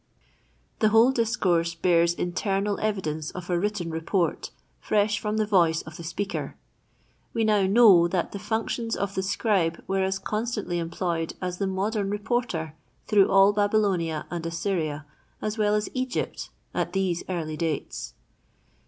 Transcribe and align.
The 0.79 0.89
whole 0.89 1.11
discourse 1.11 1.75
bears 1.75 2.15
internal 2.15 2.79
evidence 2.79 3.29
of 3.29 3.51
a 3.51 3.59
written 3.59 3.91
report, 3.91 4.49
fresh 4.79 5.19
from 5.19 5.37
the 5.37 5.45
voice 5.45 5.83
of 5.83 5.97
the 5.97 6.03
speaker. 6.03 6.57
We 7.35 7.43
now 7.43 7.67
know 7.67 8.07
that 8.07 8.31
the 8.31 8.39
functions 8.39 8.95
of 8.95 9.13
the 9.13 9.21
scribe 9.21 9.83
were 9.87 10.01
as 10.01 10.17
constantly 10.17 10.79
employed 10.79 11.35
as 11.39 11.59
the 11.59 11.67
modern 11.67 12.09
reporter 12.09 12.73
through 13.05 13.29
all 13.29 13.53
Babylonia 13.53 14.25
and 14.31 14.43
Assyria 14.43 15.05
as 15.39 15.59
well 15.59 15.75
as 15.75 15.87
Egypt 15.93 16.49
at 16.73 16.93
these 16.93 17.23
early 17.29 17.55
dates. 17.55 18.15